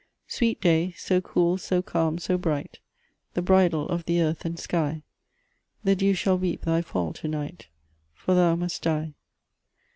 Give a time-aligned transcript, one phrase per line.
[0.25, 2.79] Sweet day, so cool, so calm, so bright,
[3.35, 5.03] The bridal of the earth and sky,
[5.83, 7.67] The dew shall weep thy fall to night;
[8.15, 9.13] For thou must die.